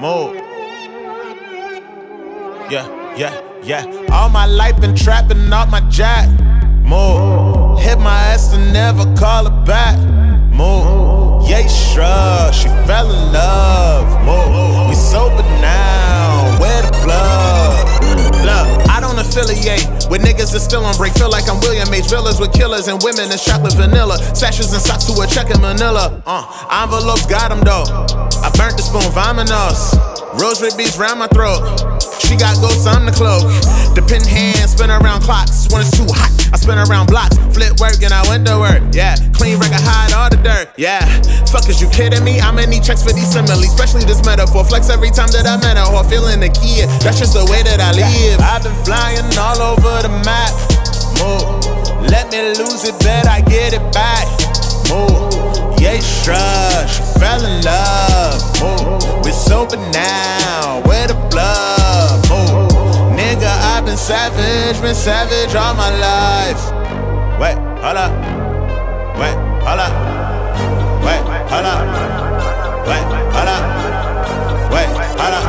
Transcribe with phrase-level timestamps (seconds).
[0.00, 0.36] Move.
[2.70, 2.86] Yeah,
[3.16, 4.06] yeah, yeah.
[4.12, 6.28] All my life been trapping off my jack.
[6.84, 7.80] Move.
[7.80, 9.98] Hit my ass and never call her back.
[10.54, 11.50] Move.
[11.50, 12.54] Yeah, shrug.
[12.54, 14.06] She fell in love.
[14.24, 14.88] Move.
[14.88, 16.56] We sober now.
[16.60, 17.88] Where the plug?
[18.46, 21.12] Look, I don't affiliate with niggas that still on break.
[21.14, 22.06] Feel like I'm William H.
[22.06, 24.18] Villas with killers and women that chocolate vanilla.
[24.36, 26.22] Sashes and socks to a check in Manila.
[26.24, 28.27] Uh, envelopes got them though.
[28.42, 29.94] I burnt the spoon, vominos.
[30.38, 31.64] Rosary beats round my throat.
[32.22, 33.48] She got ghosts on the cloak.
[33.96, 35.66] The pin hand spin around clocks.
[35.72, 37.34] When it's too hot, I spin around blocks.
[37.50, 38.84] Flip work and I window work.
[38.92, 40.70] Yeah, clean record, hide all the dirt.
[40.76, 41.02] Yeah,
[41.48, 42.38] fuck is you kidding me?
[42.38, 44.62] I'ma need checks for these similes, especially this metaphor.
[44.62, 46.84] Flex every time that I met her or feeling the key.
[47.02, 48.38] That's just the way that I live.
[48.44, 50.52] I've been flying all over the map.
[51.18, 51.64] Move.
[52.12, 54.28] Let me lose it, bet I get it back.
[54.92, 55.32] Move.
[55.80, 57.00] Yeah, strush.
[57.18, 58.17] Fell in love.
[59.68, 60.82] Sober now.
[60.86, 62.24] Where the blood?
[62.30, 63.18] Oh, Move.
[63.18, 66.70] Nigga, I've been savage, been savage all my life.
[67.40, 68.12] Wait, hold up.
[69.18, 69.92] Wait, hold up.
[71.04, 71.80] Wait, hold up.
[72.88, 74.72] Wait, hold up.
[74.72, 74.88] Wait,
[75.20, 75.44] hold up.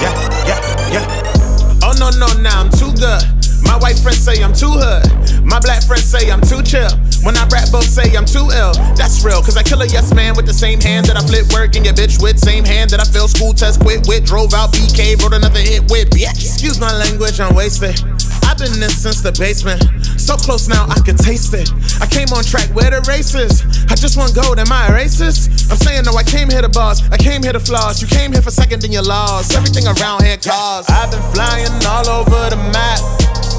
[0.00, 0.14] Yeah,
[0.46, 1.80] yeah, yeah.
[1.82, 3.22] Oh no, no, now I'm too good.
[3.62, 5.44] My white friends say I'm too hood.
[5.44, 6.90] My black friends say I'm too chill.
[7.22, 8.72] When I rap, both say I'm too ill.
[8.94, 11.76] That's cause I kill a yes man with the same hand that I flip work
[11.76, 12.40] and get bitch with.
[12.40, 14.24] Same hand that I failed school test, quit with.
[14.24, 16.08] Drove out BK, wrote another hit with.
[16.16, 18.00] Yeah, excuse my language, I'm wasted.
[18.48, 19.84] I've been this since the basement.
[20.16, 21.68] So close now, I can taste it.
[22.00, 23.60] I came on track where the races.
[23.92, 25.68] I just want gold, am I a racist?
[25.68, 27.04] I'm saying no, I came here to boss.
[27.12, 28.00] I came here to floss.
[28.00, 29.52] You came here for second, then you lost.
[29.52, 30.88] Everything around here costs.
[30.88, 33.04] I've been flying all over the map.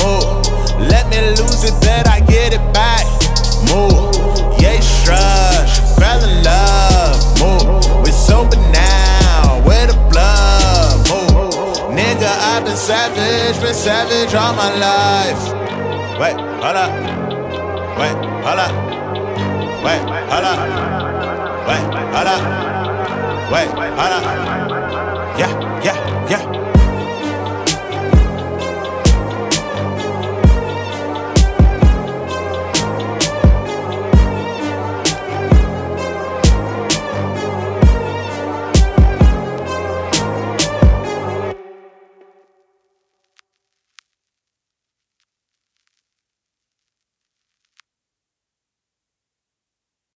[0.00, 0.48] Move.
[0.88, 3.21] Let me lose it, bet I get it back.
[13.82, 15.42] Savage, all my life.
[16.20, 16.92] Wait, hold up.
[17.98, 18.14] Wait,
[18.46, 18.72] hold up.
[19.84, 20.58] Wait, hold up.
[21.66, 21.84] Wait,
[22.14, 22.42] hold up.
[23.52, 24.24] Wait, hold up.
[25.36, 26.11] Yeah, yeah.